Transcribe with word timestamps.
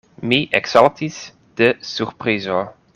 Mi 0.29 0.37
eksaltis 0.59 1.19
de 1.61 1.71
surprizo. 1.93 2.63